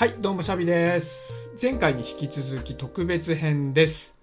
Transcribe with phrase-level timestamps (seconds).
[0.00, 1.50] はい、どうもシャビです。
[1.60, 4.16] 前回に引き続き特別編です。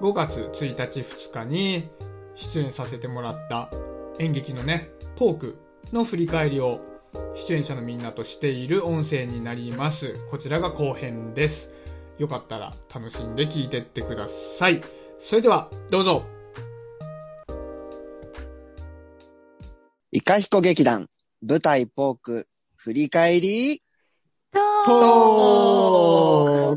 [0.00, 1.88] 5月1日2日に
[2.34, 3.70] 出演させてもらった
[4.18, 5.58] 演劇のね、ポーク
[5.92, 6.80] の振り返りを
[7.36, 10.18] 出演者のみんなとしている音声になります。
[10.32, 11.70] こちらが後編です。
[12.18, 14.82] よかったら楽しんで聞いてってください。
[15.20, 16.24] それでは、どうぞ。
[20.10, 21.06] イカヒコ劇団、
[21.40, 23.83] 舞台ポーク、振り返り、
[24.54, 24.60] ト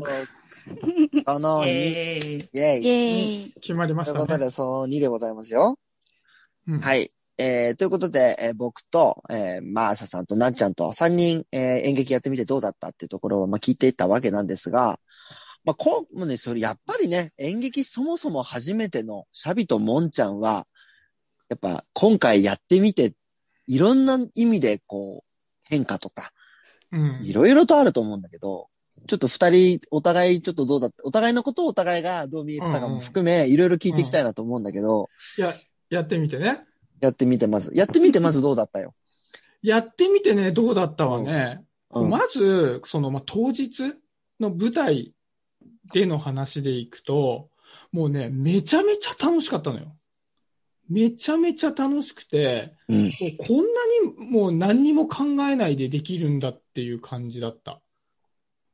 [0.00, 0.10] ク
[1.24, 2.32] その2、イえー、ェイ。
[2.32, 3.54] イイェーイ。
[3.60, 4.18] 決まりましたね。
[4.18, 5.78] ということで、その2でございますよ。
[6.66, 7.10] うんはい。
[7.38, 14.98] えー、ということで、えー僕と、えー、マーサさんとなっちゃんと3人、えー演劇やってみてどうだったっていうところを、まあ、聞いていったわけなんですが、
[15.64, 20.66] まあ、こう、もうね、それやっぱりね、演劇そもそも初めてのシャビとモンちゃんは、
[21.48, 23.14] やっぱ今回やってみて、
[23.66, 25.28] いろんな意味でこう、
[25.62, 26.37] 変化とか、うん
[27.22, 28.68] いろいろとあると思うんだけど、
[29.06, 35.54] ちょっと二人、お互いちょっとどうだった、お互いのことをお互いがどう見えてたかも含め、いろいろ聞いていきたいなと思うんだけど、や、
[35.90, 36.64] やってみてね。
[37.00, 37.72] やってみてまず。
[37.74, 38.94] やってみてまずどうだったよ。
[39.62, 41.64] やってみてね、どうだったわね。
[41.90, 42.10] うん。
[42.10, 43.94] まず、その、まあ、当日
[44.40, 45.14] の舞台
[45.92, 47.50] での話でいくと、
[47.92, 49.96] もうね、めちゃめちゃ楽しかったのよ。
[50.88, 53.04] めちゃめちゃ楽しくて、うん。
[53.04, 53.62] もうこんな
[54.22, 57.80] にもう何にも考えないでできるんだっていう感じだった。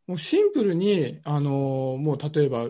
[0.07, 2.69] もうシンプルに、あのーもう例えば、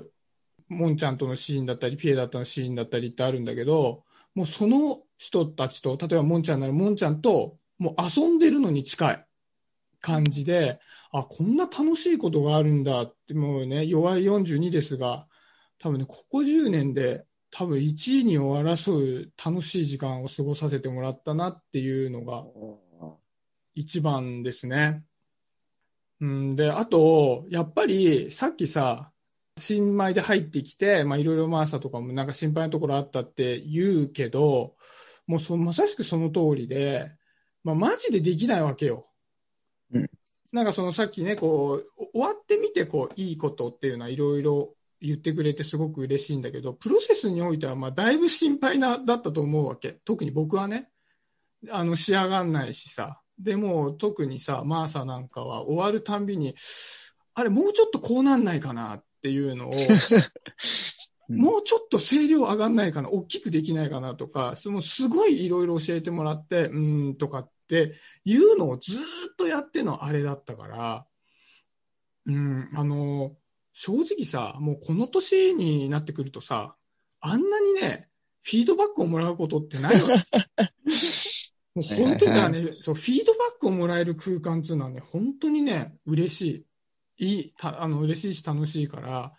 [0.68, 9.26] モンちゃんとのシーンだったり、ピエだったのシーンだったりってあるんだけど、もうその人たちと、例えばモンちゃんならモンちゃんと、もう遊んでるのに近い
[10.00, 10.80] 感じで、
[11.12, 15.26] あ、こんな楽しいことがあるんだって、もうね、弱い42ですが、
[15.78, 17.24] 多分ね、ここ10年で、
[17.56, 22.42] 多分1位にを争う楽しい時間を過ごさせてもらったなっていうのが
[23.74, 25.04] 一番ですね。
[26.20, 29.12] うん、で、あと、やっぱりさっきさ、
[29.56, 34.74] 新米で入ってきて、まあいろいろマーサとかもなんか心配なところあったって言うけど、
[35.28, 37.12] もうそまさしくその通りで、
[37.62, 39.06] まあマジでできないわけよ。
[39.92, 40.10] うん
[40.50, 49.92] なんかそのさっきね、こう、お終わってみてこう、いいことっていうのはいろいろ言ってくれてすごく嬉しいんだけど、プロセスにおいてはまあだいぶ心配な、だったと思うわけ。
[50.04, 50.88] 特に僕はね。
[51.70, 53.20] あの、仕上がんないしさ。
[53.38, 56.54] でも、特にさ、マーサなんかは終わるたんびに、
[57.34, 59.70] あれ、もうちょっとこうなんないかなっていうのを、
[61.30, 67.94] うんもうちょっと声量上がんないかな、大きくできないかなとか、そのすごいいろいろ教えてもらって、うーんとかって
[68.26, 69.02] いうのをずーっ
[69.38, 71.06] とやってのあれだったから、
[72.26, 73.34] うん、あの、
[73.74, 76.76] 正直さ、もうこの年になってくるとさ、
[77.20, 78.08] あんなにね、
[78.42, 80.14] フィードバックをもらうことってないわけ。
[81.74, 86.66] もう本当にだね、そう、フィードバックをもらえる空間っていうのはね、本当にね、嬉し
[87.18, 87.26] い。
[87.36, 89.32] いい、たあの、嬉しいし楽しいから、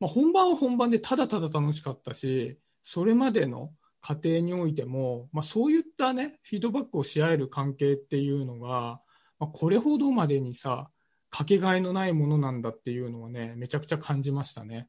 [0.00, 9.02] まあ、本番は本番でただただ楽しかったし、それまでの過程においても、まあ、そういったね、フィードバックをし合える関係っていうのが、
[9.38, 10.90] まあ、これほどまでにさ、
[11.32, 14.86] かけがえのないものなんだっていうのはね、めちゃくちゃ感じましたね。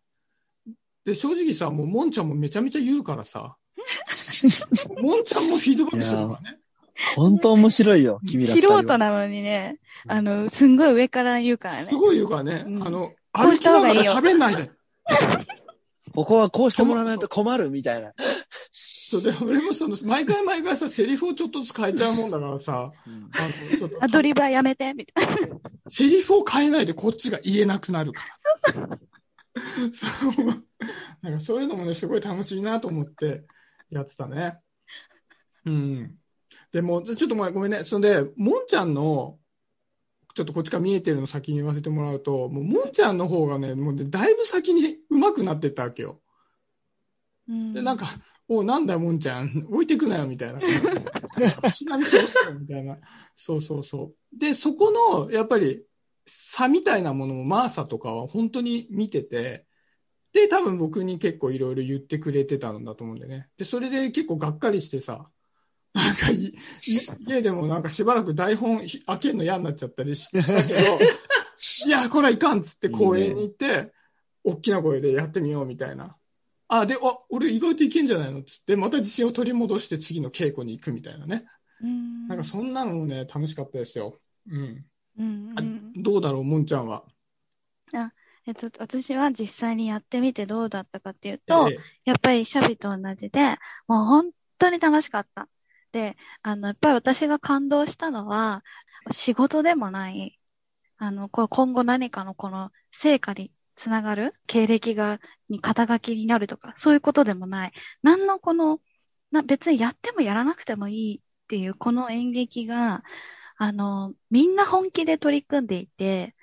[1.05, 3.55] で、正直さ、もう、もんちゃんもめちゃめちゃ言うからさ、
[5.01, 6.59] もんちゃんもフィードバックしてるからね。
[7.15, 11.95] 本当面白いよ、君ら素二人なのにね、あの、すんごい上から言うからねす。
[11.95, 14.71] ごい言うからね、うんあの、こう歩きながらした方がいいよ喋んないで。
[16.13, 18.13] ここはこうしてもらわないと困るみたいな。
[19.13, 25.33] そうで、俺もその、毎回毎回さ、セリフをちょっとずつ変えちゃうもんだからさ、うんあのちょっとアドリブはやめて、みたいな。
[25.89, 28.23] セリフを変えないでこっちが言えなくなるか
[28.75, 28.99] ら。
[29.93, 30.07] そ
[30.41, 30.45] う。
[31.21, 33.43] なんかそういうのもね、すごい楽しいなと思って
[33.91, 34.59] やってたね。
[35.65, 36.15] うん。
[36.71, 37.83] でも、ちょっとごめんごめんね。
[37.83, 39.37] それで、もんちゃんの、
[40.33, 46.22] ちょっとこっちから見えてるの先に言わせてもらうと、もうもんちゃんの方がね、もうね、だいぶ先に上手くなってったわけよ。
[47.47, 48.05] で、なんか、
[48.47, 49.65] おなんだよ、もんちゃん。
[49.69, 50.59] 置いてくなよ、みたいな。
[51.71, 52.97] しなみしろよ、みたいな。
[53.35, 54.37] そうそうそう。
[54.37, 55.83] で、そこの、やっぱり、
[56.25, 59.65] 差みたいなものも、マーサとかは本当に見てて、
[60.33, 63.49] で、多分僕に結構いろいろ言ってくれてたんだと思うんでね。
[63.57, 65.25] で、それで結構がっかりしてさ、
[65.93, 66.55] なんかい、い
[67.27, 70.99] 家でもなんかしばらく台本ひ開けるの嫌になっちゃったりしたけど、
[71.85, 73.93] いや、これはいかんっつって公園に行って、
[74.43, 76.17] 大きな声でやってみようみたいな。
[76.67, 76.99] あ、で、あ、
[77.29, 81.45] 俺意外といけんじゃないのっつって、また自信を取り戻して次の稽古に行くみたいなね。
[81.81, 84.19] うん、なんかそんなのもね、楽しかったですよ。
[84.49, 84.85] うん。
[85.19, 87.03] うんあうんどうだろう、もんちゃんは？
[88.45, 93.57] えっと、私は実際にやってみてどうだったかっていうと、ええやっぱりシャビと同じで、
[93.87, 95.47] もう本当に楽しかった。
[95.93, 98.63] で、あの、やっぱり私が感動したのは、
[99.11, 100.39] 仕事でもない、
[100.97, 104.33] あの、こう今後何かのこの成果につながる？
[104.47, 107.71] 経歴が、に肩書きになるとか、そういうことでもない。
[108.01, 108.79] 何のこの、
[109.31, 113.03] な別にやってもやらなくてもいいっていうこの演劇が、
[113.57, 116.35] あの、みんな本気で取り組んでいて、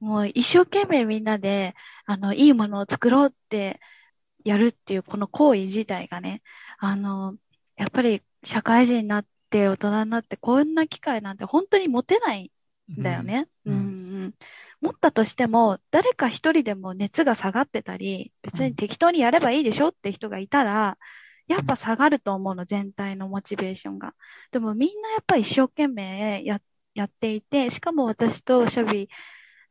[0.00, 1.74] もう一生懸命みんなで、
[2.06, 3.80] あの、いいものを作ろうって
[4.44, 6.42] やるっていうこの行為自体がね、
[6.78, 7.36] あの、
[7.76, 12.52] やっぱり社会人になって大人になってこんな機会なんて本当に持てない
[12.98, 13.48] んだよね。
[13.64, 13.82] ううんん、う
[14.28, 14.34] ん。
[14.80, 20.98] 持ったとしても、誰か一人でも熱が下がってたり、別に適当にやればいいでしょって人がいたら、
[21.48, 24.14] やっぱ下がると思うの、全体のモチベーションが。
[24.52, 26.60] でもみんなやっぱり一生懸命や
[26.94, 29.08] やっていて、しかも私とシャビ、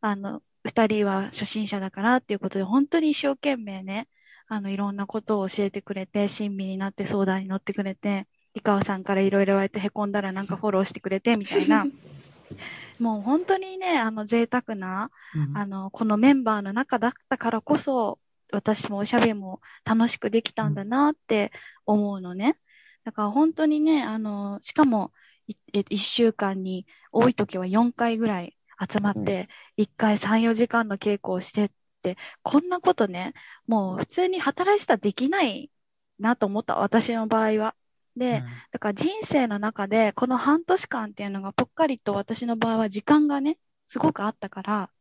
[0.01, 4.07] あの、二人は初心者だからっていうことで、本当に一生懸命ね、
[4.47, 11.85] あの、いろんなことを教えてくれて、親身になって相談に乗ってくれて、井川さんからいろいろ言われて凹んだらなんかフォローしてくれて、みたいな。
[12.99, 18.19] もう本当にね、あの、贅沢な、うんあの、このメンバーの中だったからこそ、
[18.51, 21.51] 私もおしゃべりも楽しくできたんだなって
[21.85, 22.59] 思うのね。
[23.03, 25.13] だから本当にね、あの、しかも、
[25.47, 28.57] いえ一週間に多い時は4回ぐらい
[28.89, 29.47] 集まって、
[29.77, 31.71] 1回3、4時間の稽古をしてっ
[32.01, 33.33] て、こんなことね、
[33.65, 35.71] もう普通に働いてたらできない
[36.19, 37.75] なと思った、私の場合は。
[38.17, 44.91] で、だから人生の中で、この半年間っていうのがぽっかりと私の場合は時間がね、すごくあったから、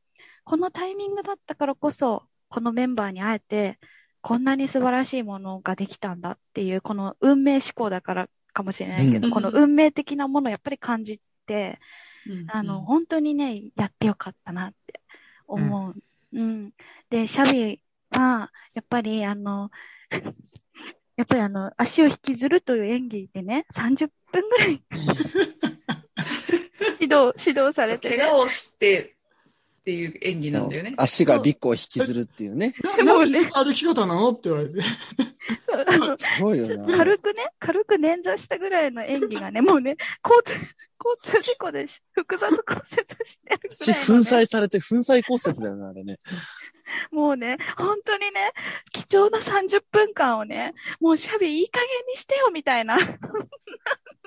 [0.44, 3.78] このタイミングだったからこそ、このメンバーに会えて、
[4.22, 9.32] こんなに素晴らしいものができたんだっていう、この運命思考だからかもしれないけど、うん。
[9.32, 11.78] この運命的なものをやっぱり感じて、
[12.26, 12.44] うん。
[12.48, 15.00] あの、本当にね、やってよかったなって
[15.46, 15.94] 思う。
[16.32, 16.72] うん。
[17.10, 17.80] で、シャビ
[18.10, 19.70] は、やっぱりあの、
[21.16, 24.82] やっぱりあの、足を引きずるという演技でね、30分ぐらい
[27.00, 28.16] 指導、指導されて、ね。
[28.18, 29.15] 怪我をして
[29.86, 30.94] っていう演技なんだよね。
[30.98, 32.74] 足がビッコを引きずるっていうね。
[33.04, 34.82] なもうね歩き方なのって言われて。
[34.82, 36.96] すごいよな。
[36.96, 40.54] 軽くね、軽く捻挫したぐらいの演技がね、 もうね、交通、
[41.22, 42.84] 交通事故で複雑骨折
[43.24, 44.20] してるぐらいの、ね。
[44.20, 46.18] 砕されて粉砕骨折だよな、あれね。
[47.12, 48.52] もうね、本当にね、
[48.92, 52.98] 貴重な30分間をね、もうシャビいい加減にしてよ、みたいな。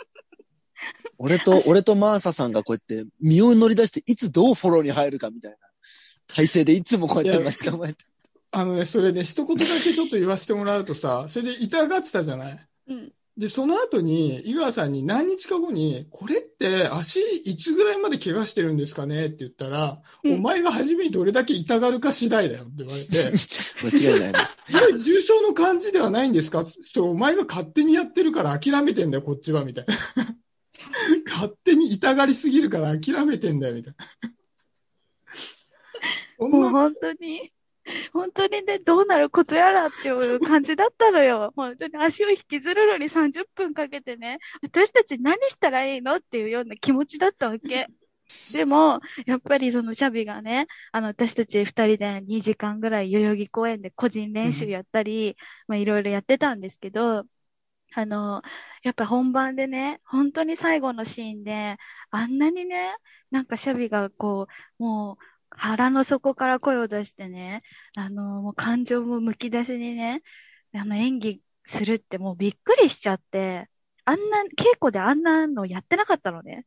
[1.17, 5.57] 俺と、俺とマーサさんがこうやって身を乗り出していつどうフォローに入るかみたいな
[6.27, 8.05] 体勢でいつもこうやって待ち構えて。
[8.51, 12.67] あのね、それで一言だけちょっと言わせてもらうとさ、 それで痛がってたじゃない？
[12.87, 13.11] うん。
[13.37, 23.31] で、その後に、井川さんに何日か後に、これって足いつぐらいまで怪我してるんですかねって言ったら、うんお前が初めにどれだけ痛がるか次第だよって言われて、
[23.81, 24.99] 間違いないね。
[24.99, 26.65] 重症の感じではないんですか？
[26.65, 29.95] それお前が勝手にやってるから諦めてんだよ、こっちは、みたいな。
[31.25, 33.95] 勝手に痛がりすぎるから諦めてんだよ、みたい
[36.39, 36.47] な。
[36.47, 37.51] もう本当に、
[38.13, 41.51] 本当にね、どうなることやらっていう感じだったのよ。
[41.55, 47.87] 本当に足を引きずるのに30分かけてね、私たち何したらいいのっていうような気持ちだったわけ。
[48.53, 55.35] でも、やっぱりそのシャビがね、あの、私たち二人で2時間ぐらい代々木公園で個人練習やったり、
[55.67, 57.25] まあいろいろやってたんですけど、
[57.95, 58.41] あの、
[58.83, 61.77] やっぱ本番でね、本当に最後のシーンで、
[62.11, 62.95] あんなにね、
[63.31, 64.47] なんかシャビがこ
[64.79, 67.63] う、もう、腹の底から声を出してね、
[67.95, 70.21] あの、もう感情もむき出しにね、
[70.73, 73.69] あの、演技するってもうびっくりしちゃって、
[74.05, 76.65] あんな、稽古であんなのやってなかったのね。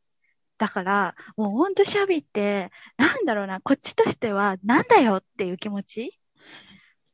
[0.57, 6.19] だから、もうほんとシャビって、なんだろうな、こっちとしては、なんだよっていう気持ち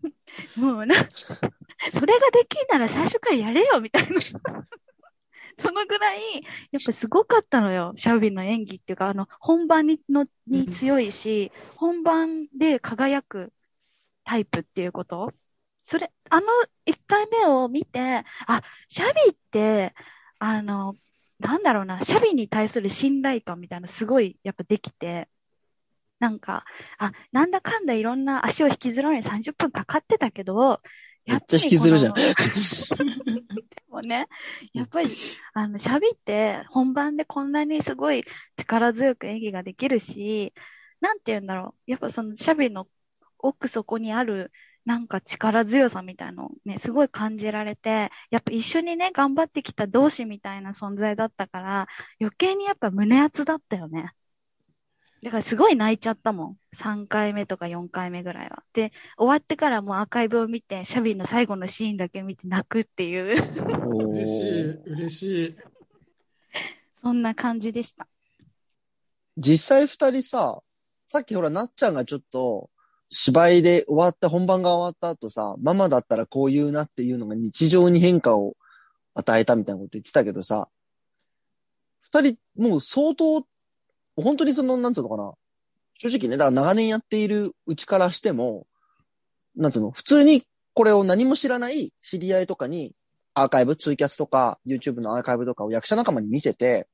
[0.58, 0.96] もうな、
[1.92, 4.20] それができんなら最初からやれよ、みたいな。
[5.60, 6.22] そのぐらい、
[6.72, 13.52] やっぱすごかったのよ、シャビンの演技っていうか、あの、本番にのに強いし、本番で輝く
[14.24, 15.34] タイプっていうこと
[15.84, 16.48] それ、あの
[16.86, 19.94] 1回目を見て、あ、シャビって、
[20.40, 20.96] あの、
[21.40, 25.30] なんだろうな、シャビに対する信頼感みたいなすごいやっぱできて、
[26.20, 26.66] なんか、
[26.98, 30.82] あ、なんだかんだいろんな足を引きずるのに30分かかってたけど、
[31.26, 32.24] めっちゃ引きずるじゃん で
[33.90, 34.28] もね、
[34.74, 35.10] やっぱり、
[35.54, 38.26] あの、シャビって本番でこんなにすごい
[38.58, 40.54] 力強く演技ができるし、
[41.02, 41.92] なんて言うんだろう。
[41.92, 42.88] やっぱそのシャビの
[43.38, 44.52] 奥底にある
[44.86, 51.88] なんか力強さみたいのをね、すごい感じられて、やっぱ一緒にね、頑張ってきた同志みたいな存在だったから、
[52.20, 54.14] 余計にやっぱ胸熱だったよね。
[55.24, 56.58] だからすごい泣いちゃったもん。
[56.78, 58.64] 3回目とか4回目ぐらいは。
[58.74, 63.36] で、終わってからもうアーカイブを見て、シャビの最後のシーンだけ見て泣くっていう、
[63.86, 65.56] お嬉しいー、嬉しい。
[67.02, 68.08] そんな感じでした。
[69.38, 70.62] 実際二人さ、
[71.08, 72.70] さっきほら、なっちゃんがちょっと、
[73.10, 78.56] 芝居で終わった、本番が終わった後さ、ママだったらこう言うなっていうのが日常に変化を
[79.16, 80.70] 与えたみたいなこと言ってたけどさ、
[82.02, 83.44] 二人、もう相当、
[84.22, 85.34] 本当にその、なんつうのかな。
[85.98, 88.66] 正直ね、だから長年やっているうちからしても、
[89.56, 92.94] なんつうの、普通にこれを何も知らない知り合いとかに、
[93.34, 96.88] アーカイブ、ツイキャスとか、YouTube のアーカイブとかを役者仲間に見せて、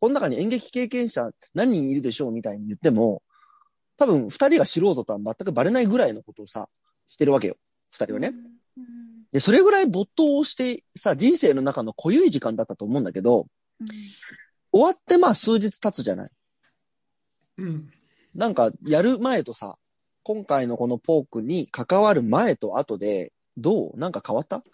[0.00, 3.22] この中に演劇経験者何人いるでしょうみたいに言っても、
[3.96, 6.68] 多分二人が素人とは全くバレないぐらいのことをさ、
[7.06, 7.56] してるわけよ。
[7.90, 8.28] 二人はね。
[8.28, 8.52] うん
[9.32, 13.46] で、それぐらい没頭をしてさ、人生の中の濃ゆい時間だったと思うんだけど、
[13.80, 13.86] うん
[14.74, 16.30] 終わってまあ数日経つじゃない。
[17.58, 17.90] うん。
[18.34, 19.78] なんか、やる前とさ、
[20.22, 23.98] 今回のこのポークに関わる前と後で、どう？
[23.98, 24.64] なんか変わった？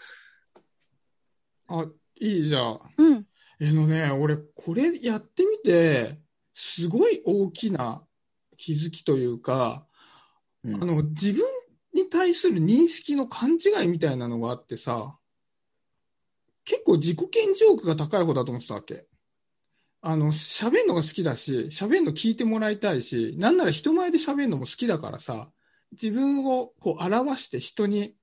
[1.69, 1.87] あ、
[2.21, 2.81] いいじゃん。
[2.97, 3.27] うん。
[3.59, 6.21] えのね、俺、これやってみて、
[6.55, 8.05] すごい大きな
[8.57, 9.85] 気づきというか、
[10.63, 11.43] うんあの、自分
[11.93, 15.17] に対する認識の勘違いみたいなのがあってさ、
[16.65, 19.08] 結構自己顕示欲が高い方だと思ってたわけ。
[20.01, 25.51] あの、喋るのが好きだし、喋るの聞いてもらいたいし、なんなら人前で喋るのも好きだからさ、
[25.93, 28.15] 自分をこう表して人に、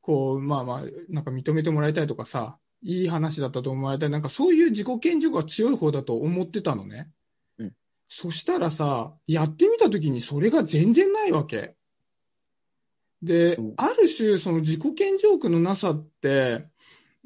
[0.00, 4.10] こう、まあまあ、なんか認めてもらいたいとかさ、いい話だったと思われたい。
[4.10, 7.10] なんかそういう自己顕示欲が強い方だと思ってたのね。
[7.58, 7.72] うん
[8.10, 11.74] そしたらさ、やってみたときにそれが全然ないわけ。
[13.22, 16.68] で、うんある種、その自己顕示欲のなさって、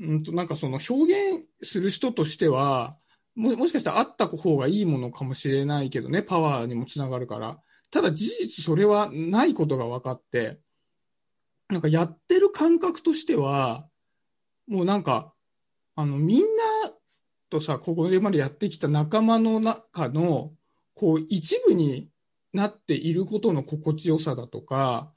[0.01, 2.97] うんと、なんかその表現する人としては、
[3.35, 7.59] ももしかしたらあった方がいいものかもしれないけどね、パワーにもつながるから。
[7.91, 10.59] ただ事実それはないことが分かって、
[11.69, 13.85] なんかやってる感覚としては、
[14.67, 15.33] もうなんか、
[15.95, 16.47] あの、みんな
[17.51, 20.53] とさ、ここまでやってきた仲間の中の、
[20.95, 22.09] こう、一部に
[22.53, 25.13] なっていることの心地よさだとか、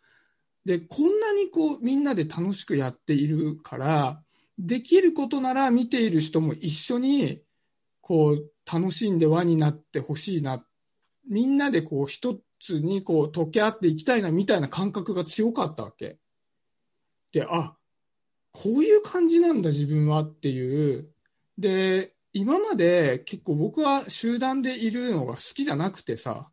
[0.66, 4.22] で、こんなにこう、みんなで楽しくやっているから、
[4.58, 7.42] できることなら見ている人も一緒に、
[8.06, 10.64] こう、楽しんで輪になってほしいな。
[11.28, 16.20] みんなでこう、一つにこう、溶け合っていきたいな、みたいな感覚が強かったわけ。
[17.32, 17.76] で、あ、
[18.52, 21.10] こういう感じなんだ、自分はっていう。
[21.58, 26.48] で、今まで結構僕は集団でいるのが好きじゃなくてさ、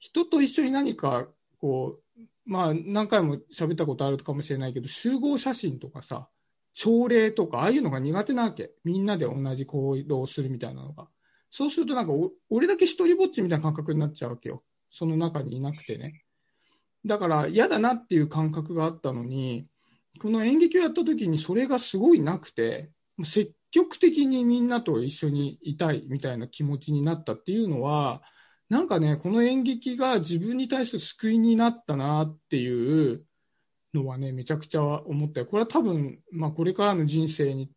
[0.00, 1.28] 人と一緒に何か、
[1.60, 6.28] こう、まあ何回も喋ったことあるかもしれないけど、集合写真とかさ、
[6.78, 8.70] 朝礼とか、ああいうのが苦手なわけ。
[8.84, 11.08] みんなで同じ行動をするみたいなのが。
[11.50, 12.12] そうするとなんか、
[12.50, 14.62] 俺だけ一人ぼっちみたいな感覚になっちゃうわけよ。
[14.88, 16.22] その中にいなくてね。
[17.04, 19.66] だから嫌だなっていう感覚があったのに、
[20.20, 22.92] この演劇をやった時にそれがすごいなくて、
[23.24, 28.22] 積極的にみんなと一緒にいたいみたいな気持ちになったっていうのは、
[28.68, 33.24] なんかね、この演劇が自分に対する救いになったなっていう
[33.94, 35.46] のはね、めちゃくちゃ思ったよ。
[35.46, 37.70] これは多分、まあこれからの人生に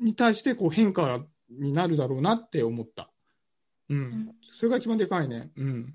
[0.00, 3.10] に対してこう変化になるだろうなって思った。
[3.88, 3.98] うん。
[3.98, 5.50] んそれが一番でかいね。
[5.56, 5.94] うん。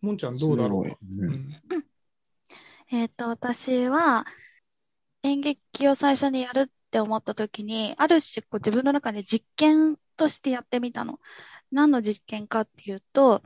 [0.00, 0.84] もんちゃんどうだろう？
[0.84, 0.90] か。
[0.90, 1.62] すごいうん。
[2.92, 4.26] えっ、と、私は、
[5.22, 11.18] 演劇を最初にやるって思った時に、ある種こう自分の中で実験としてやってみたの。
[11.72, 13.42] 何の実験かっていうと、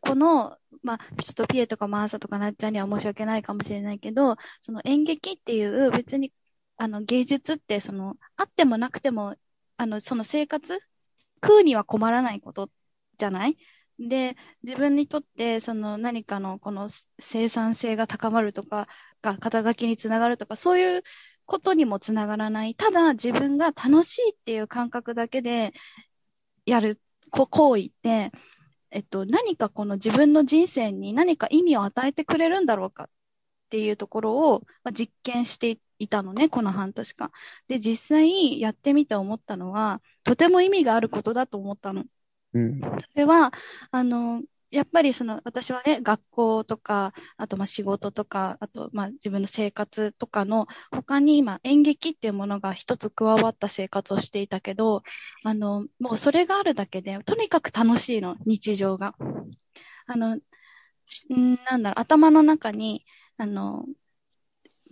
[0.00, 6.32] この、まあ、ちょっとピエとかマーサとかなっちゃんには申し訳ないかもしれないけど、その演劇っていう別に、
[6.76, 9.36] あの芸術ってその、あってもなくても、
[9.76, 10.78] あの、その生活、
[11.42, 12.70] 食うには困らないこと
[13.18, 13.56] じゃない？
[13.98, 16.88] で、自分にとって、その何かのこの
[17.18, 18.88] 生産性が高まるとか、
[19.22, 21.02] が肩書きにつながるとか、そういう
[21.46, 22.74] ことにもつながらない。
[22.74, 25.72] ただ自分が楽しいっていう感覚だけで
[26.66, 27.00] やる
[27.30, 28.32] 行為って、
[28.90, 33.10] えっと、何かこの自分の人生に何か意味を与えてくれるんだろうかっ
[33.70, 37.32] ていうところを、まあ、実験していたのね、この半年間。
[37.68, 42.04] で、実際やってみて思ったのは、とても意味があることだと思ったの。
[42.52, 42.80] うん。
[42.80, 43.52] それは、
[43.90, 44.42] あの、
[44.76, 55.02] やっぱりその、私はね、学校とか、あとまあ仕事とか、あとまあ自分の生活とかの他に今演劇っていうものが一つ加わった生活をしていたけど、
[55.44, 59.14] あの、もうそれがあるだけで、とにかく楽しいの、日常が。
[60.06, 60.40] あの、ん
[61.70, 63.04] なんだろう、頭の中に、
[63.38, 63.86] あの、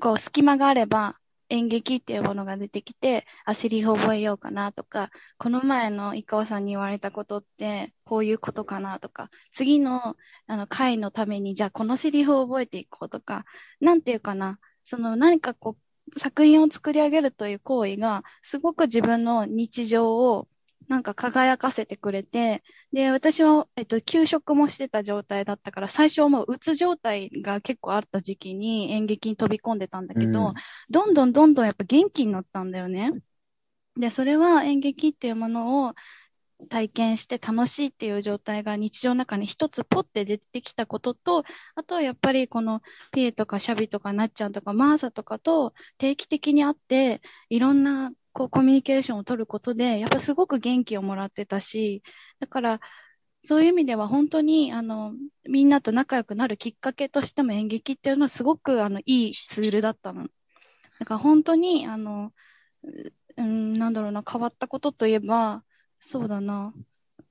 [0.01, 1.19] こう隙間があれば、
[1.51, 13.45] 演劇っていうものが出てきて、あ、セリフ覚えようかなとか、この前の井川さんに言われたことって、こういうことかなとか、次のあの回のために、じゃあこのセリフを覚えていこうとか、
[13.81, 15.77] なんていうかな、その何かこ
[16.15, 20.49] う、作品を作り上げるという行為が、すごく自分の日常を
[20.89, 30.55] なんか輝かせてくれて、で、私は、えっと、休職もしてた状態だったから、最初はもううつ状態が結構あった時期に演劇に飛び込んでたんだけど、うん
[30.91, 33.13] どんどんどんどんやっぱ元気になったんだよね。
[33.97, 35.95] で、それは演劇っていうものを
[36.67, 41.45] 体験して楽しいっていう状態が日常の中に一つポッて出てきたことと、
[41.75, 52.03] あとはやっぱりこのピエとかシャビとかなっちゃんとかマーサとかと定期的に会って、いろんなこうコミュニケーションを取ることで、やっぱすごく元気をもらってたし、
[52.41, 52.81] だから
[53.45, 55.13] そういう意味では本当にあの
[55.49, 60.29] みんなと仲良くなるきっかけとしても演劇っていうのはすごくあのいいツールだったの。
[60.99, 62.33] だから本当にあの、
[63.37, 65.63] うん、なんだろうな、変わったことといえば、
[66.07, 66.73] そうだな、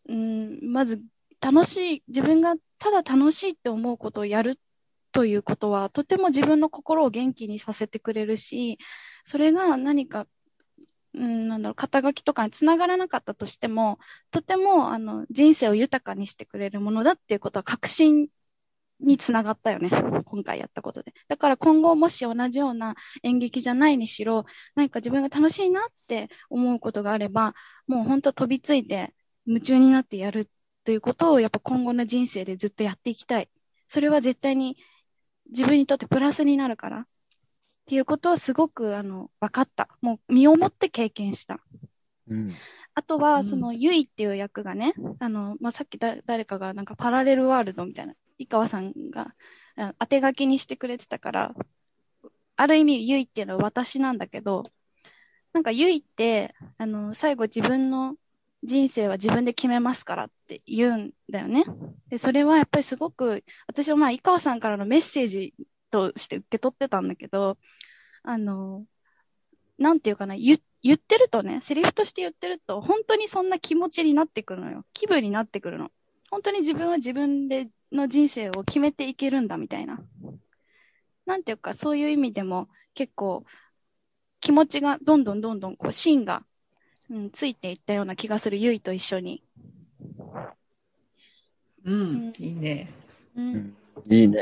[0.10, 1.02] うん、まず
[1.40, 4.58] 楽しい、自分がただ楽しいって思うことをやる
[5.12, 8.78] ということは、とても自分の心を元気にさせてくれるし、
[9.26, 10.26] それが何か、
[11.14, 14.00] うん、なんだろう、肩書きとかにつながらなかったとしても、
[14.32, 18.28] とてもあの人生を豊かにしてくれるものだっていうことは確信
[19.04, 19.90] につながったよね。
[20.26, 21.14] 今回やったことで。
[21.28, 24.46] だから今後もし同じような演劇じゃないにしろ、
[24.76, 27.54] 何か自分が楽しいなって思うことがあれば、
[27.88, 29.14] もう本当飛びついて
[29.46, 30.50] 夢中になってやる
[30.84, 33.50] ということをやっぱ今後の人生でずっとやっていきたい。
[33.88, 34.78] それは絶対に
[35.50, 37.00] 自分にとってプラスになるから。
[37.00, 37.06] っ
[37.86, 39.90] ていうことはすごくあの分かった。
[40.02, 41.60] もう身をもって経験した。
[42.28, 42.54] うん。
[42.96, 49.34] あとは、うんその、ゆいっていう役がね、あの、まあ、さっきだ誰かがなんかパラレルワールドみたいな、井川さんが
[50.00, 51.56] 当て書きにしてくれてたから、
[52.56, 54.66] ある意味、ゆいっていうのは私なんだけど、
[55.54, 58.16] なんかゆいって、あの、最後自分の
[58.64, 61.66] 人生は自分で決めますからって言うんだよね。
[62.10, 65.54] で、それはやっぱりすごく、私はまあ、井川さんからのメッセージ
[65.92, 67.58] として受け取ってたんだけど、
[68.24, 68.86] あの、
[69.78, 74.86] なんていうかな、言言ってるとね、セリフとして言ってると、本当にそんな気持ちになってくるのよ。
[74.94, 75.92] 気分になってくるの。
[76.30, 80.04] 本当に自分は自分での人生を決めていけるんだみたいな。
[81.26, 83.46] なんていうか、そういう意味でも結構
[84.42, 86.44] 気持ちがどんどんどんどんこう芯が、
[87.10, 89.44] うん、ついていったような気がする、ゆいと一緒に。
[91.86, 92.90] うん、いいね。
[93.36, 93.54] うん。
[93.56, 93.78] うん
[94.10, 94.40] いいね。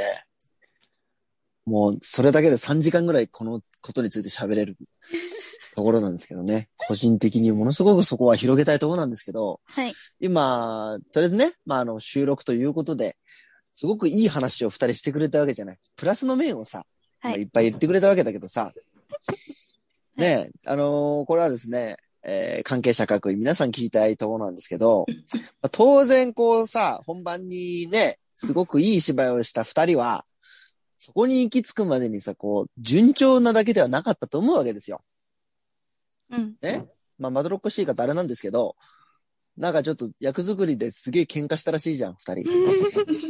[1.65, 4.77] もう、それだけで3時間ぐらいこのことについて喋れる
[5.75, 6.69] ところなんですけどね。
[6.77, 9.93] 個人的にものすごくそこは広げたいところなんですけど、はい。
[10.19, 13.17] 今、とりあえずね、まあ、あの、収録ということで、
[13.73, 15.79] すごくいい話を二人してくれたわけじゃない。
[15.95, 16.85] プラスの面をさ、
[17.19, 18.73] はいいっぱい言ってくれたわけだけどさ、
[20.15, 25.05] ねえ、あのーこれはですね、えー関係者各位皆さん聞きたいところなんですけど、
[25.61, 30.25] まあ当然こうさ、本番にね、すごくいい芝居をした二人は、
[30.97, 34.99] そこに行き着くまでにさ、こう、順調なだけではなかったと思うわけですよ。
[36.29, 36.55] うん。
[36.61, 36.85] ね？
[37.17, 38.75] まあ、まどろっこしい方あれなんですけど、
[39.57, 42.45] なんかちょっと役作りですげえ喧嘩したらしいじゃん、二人。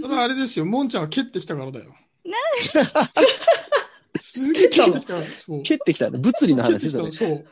[0.02, 1.96] それはあれですよ、もんちゃんが蹴ってきたからだよ。
[4.20, 5.24] すげえ蹴ってきた。
[5.24, 5.64] そう。
[5.64, 7.12] 蹴ってきたの物理の話それ。
[7.12, 7.46] そう。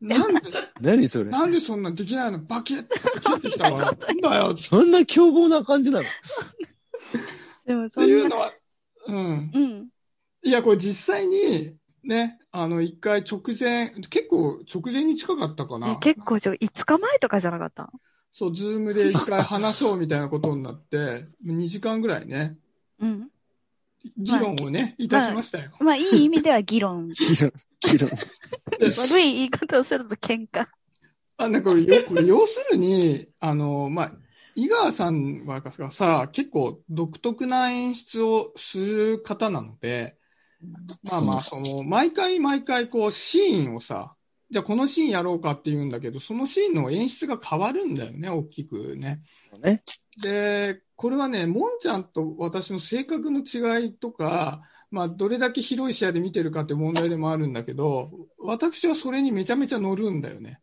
[0.00, 0.40] なんで、
[0.80, 2.40] 何それなんでそんなできないの？
[2.40, 3.92] バキッって蹴ってきたから。
[3.92, 6.06] なんだよっそんな凶暴な感じなの？
[7.66, 8.52] でもてそんな、いうのは、
[9.06, 9.50] うん。
[9.54, 9.88] うん。
[10.42, 15.96] いや、これ実際に、ね、あの、一回直前、結構直前に近かったかえな。
[15.98, 17.90] 結構ちょ、5日前とかじゃなかった？
[18.32, 22.56] そう、ズームで一回話そうみたいなことになって、2時間ぐらいね、
[22.98, 23.28] うん。
[24.16, 25.70] 議論をね、いたしましたよ。
[25.80, 27.08] まあ、いい意味では議論。
[27.14, 28.10] 議論、議論。
[28.78, 30.66] で 悪い言い方をすると喧嘩。
[31.36, 34.12] あ、なんかこれ、よこれ要するに、あの、まあ、
[34.54, 40.16] 井川さんはさ、結構独特な演出をする方なので、
[41.02, 44.14] まあまあ、その、毎回毎回こう、シーンをさ、
[44.50, 49.22] じゃあこのシーンやろうかって言うんだけど、そのシーンの演出が変わるんだよね、大きくね。
[49.62, 49.82] ね。
[50.22, 60.58] で、これはね、もんちゃんと私の性格の違いとか、まあ、どれだけ広い視野で見てるかって問題でもあるんだけど、私はそれにめちゃめちゃ乗るんだよね。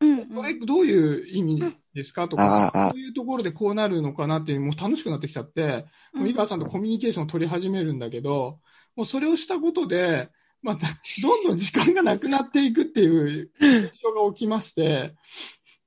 [0.00, 0.28] うん、うん。
[0.34, 8.60] これどういう意味ですかとかそういうところでこうなるのかなっていう、もう楽しくなってきちゃって、もう井川さんとコミュニケーションを取り始めるんだけど、
[8.96, 10.30] もうそれをしたことで、
[10.62, 10.86] また、
[11.22, 15.14] どんどん時間がなくなっていくっていう現象が起きまして、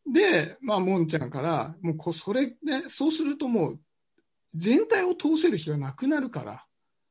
[0.08, 3.80] で、まあ、もんちゃんから、もうこ、それで、そうするともう、
[4.56, 6.54] 全体を通せる日がなくなるから、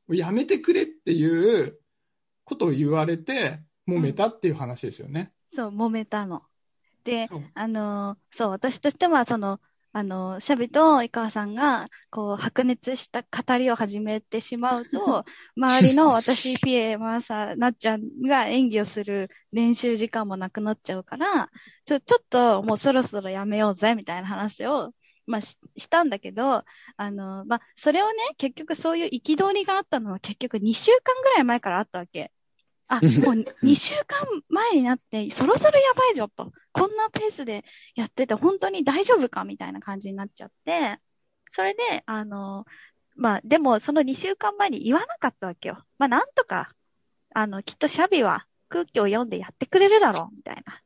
[0.07, 1.79] もうやめてくれっていう
[2.43, 5.31] ことを言われて、揉めたっていう話ですよね。
[5.53, 6.43] そう、揉めたの。
[7.03, 9.59] で、あのーそう、私としては、その、
[9.91, 15.25] あの、シャビと井川さんが、こう、白熱した語りを始めてしまうと、
[15.57, 21.49] 周りの私、ピエ、マーサ、なっちゃんが演技をする練習時間もなくなっちゃうから、
[21.85, 24.93] ちょ、ちょっともうそろそろやめようぜ、みたいな話を、
[25.25, 26.63] まあ、ししたんだけど、
[26.97, 32.31] あの、まあ、それをね、結局そういう憤りがあったのは結局2週間ぐらい前からあったわけ。
[32.89, 33.03] あ、もう
[33.63, 36.51] 2週間前になって、そろそろやばいぞと。
[36.73, 37.63] こんなペースで
[37.95, 40.99] やってて本当に大丈夫かみたいな感じになっちゃって、
[41.53, 42.65] それで、あの、
[43.15, 45.83] まあ、でもその2週間前に言わなかったわけよ。
[45.99, 46.71] まあ、なんとか、
[47.35, 50.81] あの、きっとシャビは空気を読んでやってくれるだろう、みたいな。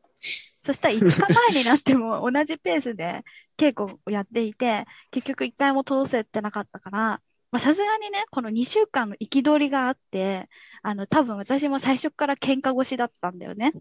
[0.66, 3.24] そしたら5日前になっても同じペースで
[3.58, 7.22] 稽古をやっていて、結局1回も通せてなかったから、
[7.54, 10.50] まあ、さすがにね、この2週間の憤りがあって、
[10.82, 13.74] あの、多分私も最初から喧嘩腰だったんだよね。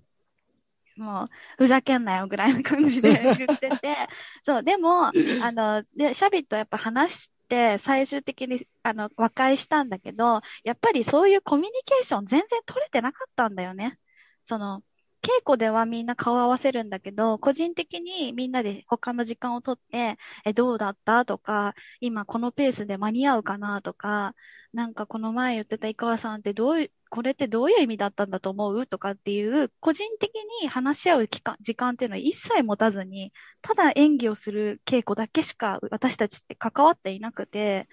[0.99, 3.09] もう、ふざけんなよぐらいの感じで
[3.39, 3.97] 言ってて、
[4.45, 5.13] そう、でも、あ
[5.53, 13.99] の、で、シャビットやっぱ話して、最終的に、あの、和解したんだけど、やっぱりそういうコミュニケーション全然取れてなかったんだよね。
[14.45, 14.83] その、
[15.23, 24.35] 稽古ではみんな顔合わせるんだけど、個人的にみんなで他の時間を取って、え、どうだったとか、今このペースで間に合うかなとか、
[24.73, 37.89] なんかこの前言ってた井川さんってどういう、これってどういう意味だったんだと思うとかっていう、個人的に話し合う期間、時間っていうのは一切持たずに、ただ演技をする稽古だけしか私たちって関わっていなくて、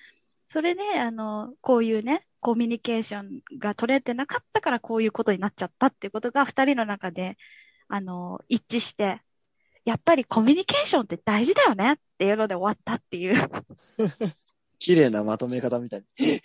[0.49, 7.37] それで、あの、こういうね、コミュニケーションが取れてなかったからこういうことになっちゃったっていうことが二人の中で、
[7.87, 9.21] あの、一致して、
[9.85, 13.49] やっぱりコミュニケーションって大事だよねっていうので終わったっていう。
[14.79, 16.39] 綺麗なまとめ方みたいに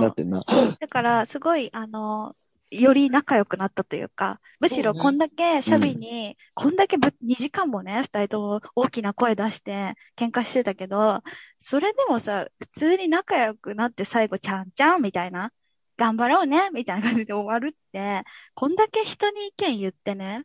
[0.00, 0.08] な。
[0.08, 0.40] ってんな。
[0.80, 2.34] だから、すごい、あの、
[2.80, 11.22] より仲良くなったというか、むしろこんだけシャビに、こんだけぶ2時間もね、二人とも大きな声出して喧嘩してたけど、
[11.58, 15.52] それでもさ、普通に仲良くなって最後、ちゃんちゃんみたいな、
[15.96, 20.44] 頑張ろうねみたいな感じで終わるって、こんだけ人に意見言ってね、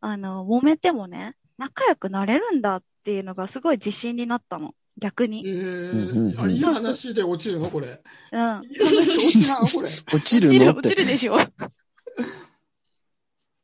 [0.00, 4.74] あの、揉めてもね、仲良くなれるんだっていうのがすごい自信になったの。
[5.00, 5.40] 逆えに。
[5.40, 8.00] いい話で落ちるのこれ？
[8.32, 8.64] うん。
[8.64, 9.88] いい話で落ちなのこれ？
[9.88, 10.94] 落ち落ちる、るの落ち。
[10.94, 11.36] るでしょ。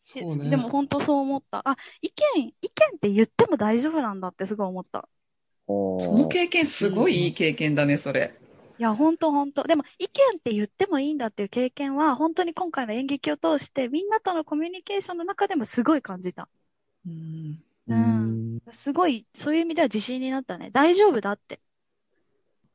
[0.05, 0.51] そうね。
[0.51, 1.69] でも本当そう思った。
[1.69, 5.09] あ、意見、意見って言っても大丈夫なんだってすごい思った。
[5.69, 8.35] その経験すごいいい経験だね、それ。
[8.79, 9.65] いや、本当本当。
[9.65, 16.49] でも意見って言ってもいいんだっていう経験は、本当に今回の演劇を通して、みんなとのコミュニケーションの中でもすごい感じた。
[17.07, 18.59] うんううんん。
[18.73, 20.71] すごい、そういう意味では自信になったね。
[20.73, 21.61] 大丈夫だって。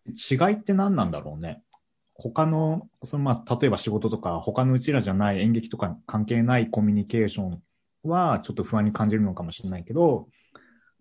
[0.08, 1.64] 違いって何なんだろうね。
[2.14, 7.64] 他の、そのまあ、例えば仕事とか、他のうちらじゃない演劇とか関係ないコミュニケーション
[8.04, 10.28] は、ちょっと不安に感じるのかもしれないけど、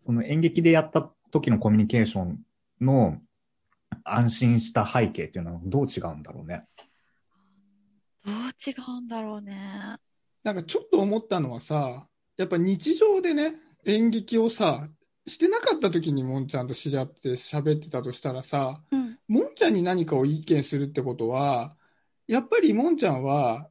[0.01, 2.41] その演劇でやった時のコミュニケーション
[2.81, 3.19] の
[4.05, 6.65] 安心した背景っていうのはどう違うんだろうね。
[8.25, 9.97] どう違うんだろうね。
[10.43, 14.89] なんかちょっと思ったのはさ、やっぱ日常でね、演劇をさ、
[15.27, 19.19] してなかった時にもんちゃんと知り合って喋ってたとしたらさ、うん。
[19.29, 21.77] もんちゃんに何かを意見するってことは、
[22.27, 23.69] やっぱりもんちゃんは、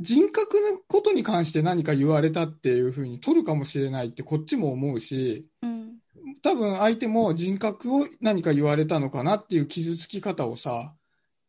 [0.00, 5.98] 人格のことに関して何か言われたっていうふうに取るかもしれないってこっちも思うし、うん。
[6.42, 10.94] 多分相手も人格を何か言われたのかなっていう傷つき方をさ、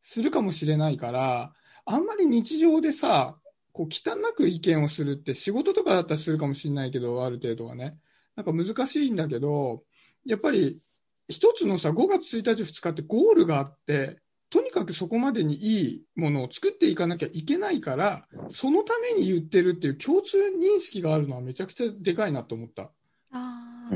[0.02, 1.54] するかもしれないから、
[1.86, 3.39] あんまり日常でさ、
[3.80, 7.98] こう汚く意見をするって仕事とかだったらするかもしれないけど、ある程度はね。
[8.36, 9.84] なんか難しいんだけど、
[10.26, 10.82] やっぱり
[11.30, 22.92] 一つのさ、5月1日2日ってゴールがあって、とにかくそこまでにいいものを作っていかなきゃいけないから、そのために言ってるっていう共通認識があるのはめちゃくちゃでかいなと思った。
[23.32, 23.92] あ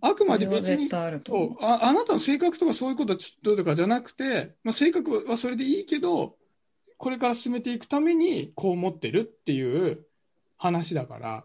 [0.00, 0.88] あくまで別に。
[1.60, 6.37] ああなたの性格とかそういうことはちょっととかじゃなくて、まあ、性格はそれでいいけど、
[6.98, 10.04] これから進めていくためにこう思ってるっていう
[10.56, 11.44] 話だから、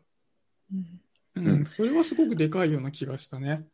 [0.71, 0.99] うん。
[1.35, 1.47] うん。
[1.47, 3.65] うんそれはすごくでかいような気がしたね。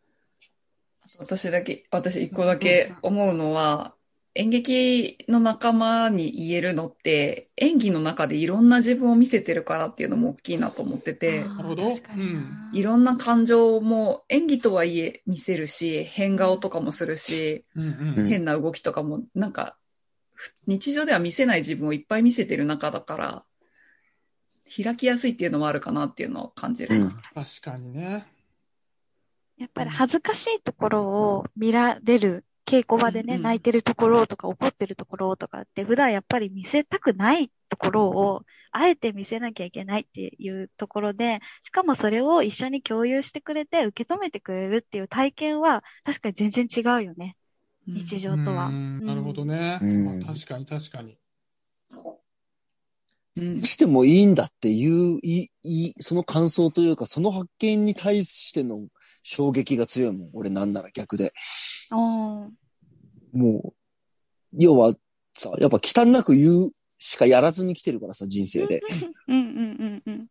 [1.18, 3.96] 私だけ、私一個だけ思うのは、
[4.36, 11.90] 演劇の仲間に言えるのって、演技の中でいろんな自分を見せてるからっていうのも大きいなと思ってて、なるほど。
[11.90, 12.70] 確かにな。
[12.74, 19.79] いろんな感情も演技とはいえ見せるし、変顔とかもするし、うんうん変な動きとかも、なんか、ふ
[20.68, 23.46] 日常では見せない自分をいっぱい見せてる中だから、
[24.84, 26.96] 開きやすいっていうのもあるかなっていうのを感じる。
[26.96, 27.22] うん確
[27.62, 28.26] かにね。
[29.58, 47.36] やっぱり恥ずかしいところを見られる、稽古場でね、うんうん泣いてるところとか怒ってるところとかって普段やっぱり見せたくないところを、あえて見せなきゃいけないっていうところで、しかもそれを一緒に共有してくれて、受け止めてくれるっていう体験は、確かに全然違うよね。
[47.88, 48.68] 日常とは。
[48.68, 49.80] うんなるほどね。
[50.26, 51.18] 確かに確かに。
[53.38, 58.88] うんしてもいいんだっていう、いい、その感想というか、その発見に対しての
[59.24, 60.30] 衝撃が強いもん。
[60.34, 61.32] 俺なんなら逆で。
[61.90, 62.52] も
[63.34, 63.74] う、
[64.54, 64.94] 要は
[65.38, 68.82] さ、やっぱ汚く言うしかやらずに来てるからさ、人生で。
[69.28, 70.28] うんうんうんうん。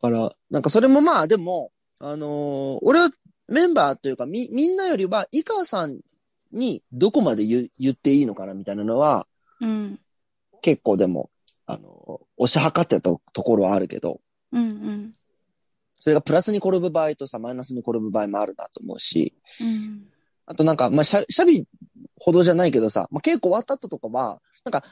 [0.00, 3.10] だから、なんかそれもまあでも、あのー俺は
[3.48, 6.00] メンバーというかみ、みんなよりは、井川さん
[6.52, 9.26] にどこまで言う言っていいのかなみたいなのは、
[9.60, 10.00] うん。
[10.62, 11.30] 結構でも、
[11.66, 11.98] あのー
[12.40, 14.20] 押し量ってたとところはあるけど、
[14.52, 15.14] うんうん。
[15.98, 20.04] それがプラスに転ぶ場合とさ、マイナスに転ぶ場合もあるなと思うし、うん。
[20.46, 21.66] あとなんか、まあ、シャシャビ
[22.16, 24.84] ほどじゃないけどさ、まあ、稽古終わった後とかは、なんか、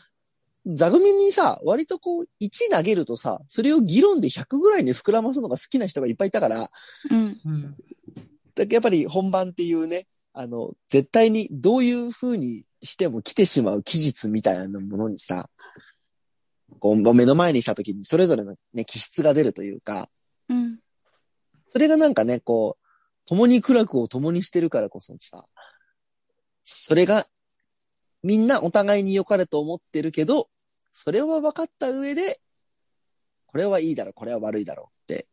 [0.67, 6.69] 座組にさ、割とこう、1投げるとさ、それを議論で100ぐらいに膨らますのが好きな人がいっぱいいたから、
[7.11, 7.41] うん。
[7.45, 7.77] うん。
[8.57, 10.07] だけどやっぱり本番っていうね、
[10.39, 15.49] あの、絶対にどういう風にしても来てしまう期日みたいなものにさ、
[16.79, 20.11] こう、目の前にした時にそれぞれのね、気質が出るというか、
[20.51, 20.79] うん。
[21.69, 22.87] それがなんかね、こう、
[23.25, 25.43] 共に苦楽を共にしてるからこそさ、
[26.65, 27.25] それが、
[28.23, 30.51] みんなお互いに良かれと思ってるけど、
[30.93, 32.41] それは分かった上で、
[33.47, 35.29] これはいいだろう、これは悪いだろうって、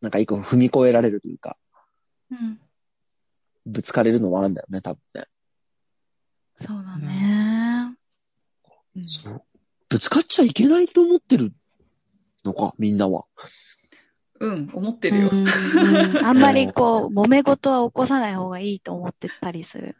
[0.00, 1.56] なんか一個踏み越えられるというか、
[2.32, 2.58] うん。
[3.66, 5.24] ぶつかれるのはあるんだよね、多分ね。
[6.60, 7.96] そうだね。
[9.06, 9.42] そう。
[9.88, 11.52] ぶつかっちゃいけないと思ってる
[12.44, 13.24] のか、みんなは。
[14.40, 15.30] うん、思ってうんるよ。
[15.32, 15.46] うん
[16.24, 19.96] あんまりこう、揉め事は起こさない方がいいと思ってたりする。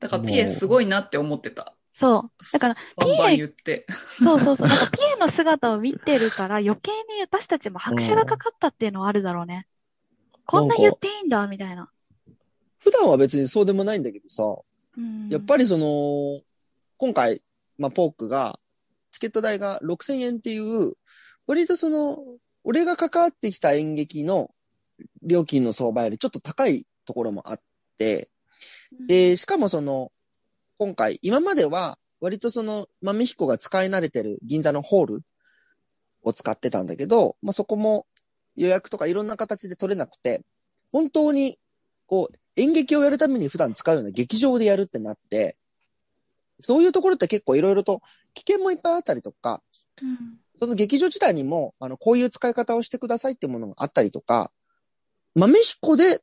[0.00, 1.74] だからピエすごいなって思ってた。
[1.92, 2.52] そう。
[2.52, 3.86] だから、バンバン言って。
[4.22, 4.68] そうそうそう。
[4.68, 9.66] なんかピエの姿を見てるから余計に私たちも拍手がかかったっていうのはあるだろうね。
[10.44, 11.90] こんな言っていいんだ、みたいな。
[12.86, 14.44] 普段は別にそうでもないんだけどさ、
[14.96, 15.28] うん。
[15.28, 16.40] やっぱりその、
[16.98, 17.42] 今回、
[17.78, 18.60] まあ、ポークが、
[19.10, 20.92] チケット代が6000円っていう、
[21.48, 22.16] 割とその、
[22.62, 24.52] 俺が関わってきた演劇の
[25.24, 27.60] 料金の相場よりちょっと高いところもあっ
[27.98, 28.30] て、
[29.08, 30.12] で、しかもその、
[30.78, 35.22] 今回、今までは、割とその、豆彦が使い慣れてる銀座のホール
[36.22, 38.06] を使ってたんだけど、まあ、そこも
[38.54, 40.44] 予約とかいろんな形で取れなくて、
[40.92, 41.58] 本当に、
[42.06, 45.56] こう、演劇をやるために普段使うような劇場でやるってなって、
[46.60, 48.00] そういうところって結構いろいろと
[48.34, 49.62] 危険もいっぱいあったりとか、
[50.02, 50.38] うん。
[50.58, 54.50] その劇場自体にも、あの、こういう使い方をしてくださいってものがあったりとか、
[55.34, 56.20] 豆彦で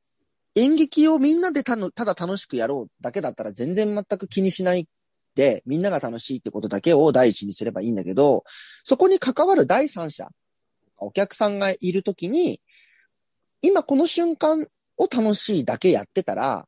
[0.56, 4.88] 演劇をみんなでたのただ楽しくやろうだけだったら全然全く気にしない
[5.36, 8.44] で、みんなが楽しいってことだけを第一にすればいいんだけど、
[8.84, 10.30] そこに関わる第三者、
[10.98, 12.60] お客さんがいるときに、
[13.62, 14.68] 今この瞬間
[14.98, 16.68] を楽しいだけやってたら、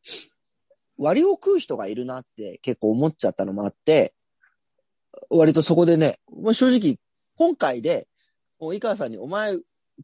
[0.97, 4.13] 割を食う人がいるなって結構思っちゃったのもあって、
[5.29, 6.97] 割とそこでね、まあ、正直、
[7.37, 8.07] 今回で、
[8.59, 9.59] もう井川さんに、お前、ち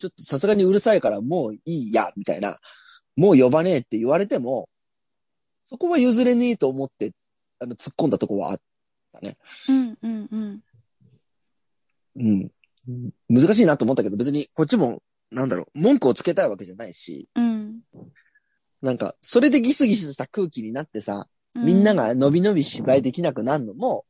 [0.05, 2.57] ょっとさすがにうるさいからもういいや、みたいな、
[3.15, 4.69] もう呼ばねえって言われても、
[5.63, 7.11] そこは譲れねえと思って、
[7.59, 8.59] あの、突っ込んだとこはあっ
[9.13, 9.37] たね。
[9.69, 10.61] うんうんうん。
[12.17, 12.51] うん。
[13.29, 17.60] 難しいなと思ったけど、別にこっちも、なんだろう、文句をつけたいわけじゃないし、うん。
[18.81, 24.05] なんか、それでギスギスした空気になってさ、みんなが伸び伸び芝居できなくなるのも、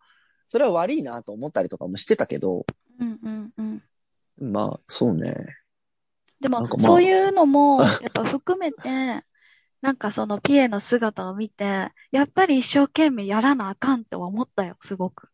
[0.47, 2.65] それは悪いなと思ったりとかもしてたけど、
[2.99, 3.61] うんうんう
[4.45, 4.51] ん。
[4.51, 5.33] まあ、そうね。
[6.39, 9.23] でもまあそういうのも、やっぱ含めて、
[9.81, 15.29] なんかそのピエの姿を見て、やっぱり一生懸命やらなあかんって思ったよ、すごく。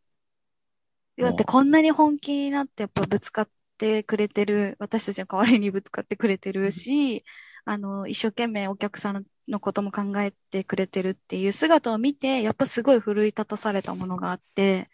[1.17, 7.23] だってこんなに本気になってやっぱぶつかってくれてる、私たちの代わりにぶつかってくれてるし、
[7.69, 14.89] あの、一生懸命お客さんのことも考えてくれてるっていう姿を見て、やっぱすごい奮い立たされたものがあって、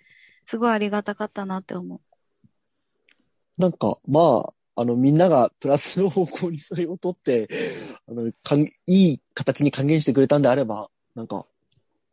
[0.48, 2.02] すごいありがたかったなって思う。
[3.60, 4.44] なんか、ま
[4.76, 7.48] あ、あの、みんながプラスの方向にそれを取って、
[8.10, 11.46] あの、かん、いい形に還元してくれたんであれば、なんか、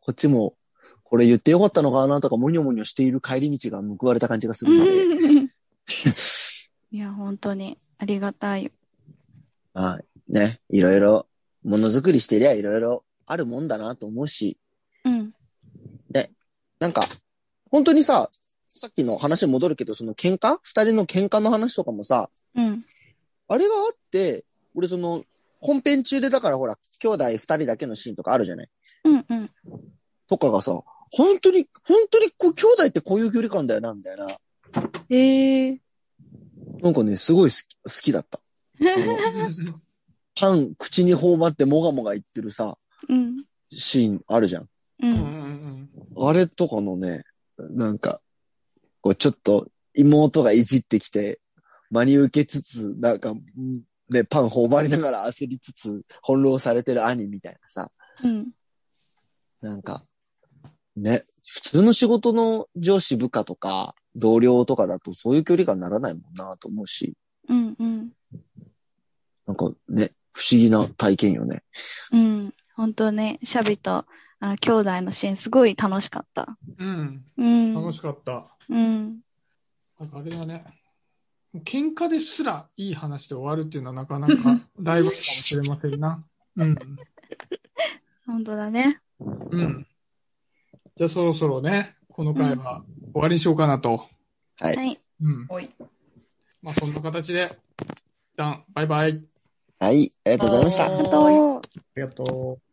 [0.01, 0.55] こっちも、
[1.03, 4.93] これ言ってよかったのかなとか、もにょもにょしている帰り道が報われた感じがするので、
[6.91, 8.71] いや、本当にありがたい。
[9.73, 9.99] まあ、
[10.31, 11.27] ね、いろいろ、
[11.63, 14.57] ものづくりしてりゃいろいろあるもんだなと思うし、
[15.05, 15.33] うん。
[16.79, 17.03] なんか、
[17.69, 18.27] 本当にさ、
[18.69, 20.57] さっきの話に戻るけど、その喧嘩？
[20.63, 22.83] 二人の喧嘩の話とかもさ、うん。
[23.47, 25.23] あれがあって、俺その、
[25.59, 28.69] 本編中でだからほら、兄弟二人だけのシーンとかあるじゃない？
[29.03, 29.51] うんうん。
[30.27, 30.71] とかがさ、
[31.11, 34.27] 本当に、本当にこう、兄弟ってこういう距離感だよな、みたいな。
[35.09, 35.81] ええ
[36.81, 38.39] なんかね、すごい好き好きだった。
[40.41, 42.75] パン、口に放まってもがもが言ってるさ、
[43.07, 43.45] うん。
[43.71, 44.69] シーンあるじゃん。
[46.19, 47.23] あれとかのね、
[47.57, 48.21] なんか、
[49.01, 51.39] こうちょっと妹がいじってきて、
[51.91, 53.41] 真に受けつつ、なんか、ん
[54.09, 57.91] ね、パン頬張りながら焦りつつ、翻弄されてる兄みたいなさ、
[58.23, 58.51] うん。
[59.61, 60.03] なんか、
[60.95, 67.13] ね、普通の仕事の上司部下とか、同僚とかだとそういう距離感にならないもんなと思うし、
[67.47, 67.75] うん。
[67.77, 68.11] うん。
[69.45, 71.63] なんかね、不思議な体験よね。
[72.11, 72.53] うん。
[72.75, 74.05] 本当ね、シャビと、
[74.39, 76.57] あの、兄弟のシーンすごい楽しかった。
[76.77, 77.25] うん。
[77.37, 77.73] ううん。
[77.73, 77.73] ん。
[77.73, 78.47] 楽しかった。
[78.69, 79.19] うん。
[79.99, 80.65] なんかあれだね。
[81.65, 86.23] 喧嘩ですらいい話で終わるっていうのはなかなか 大事かもしれませんな。
[86.55, 86.77] うん。
[88.25, 89.01] 本当だね。
[89.19, 89.87] うん。
[90.95, 94.07] じゃあそろそろね、この回は終わりにしようかなと。
[94.59, 94.75] はい。
[94.75, 94.99] はい。
[95.21, 95.45] うん。
[95.49, 95.69] おい。
[96.61, 97.57] まあそんな形で、
[98.33, 99.23] 一旦バイバイ。
[99.81, 100.85] はい、ありがとうございました。
[100.85, 101.61] あと、あ
[101.95, 102.70] りがとう。